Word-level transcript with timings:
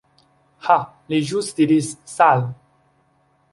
Ha, 0.67 0.77
li 1.13 1.19
ĵus 1.33 1.51
diris 1.61 1.93
"Sal." 2.17 2.45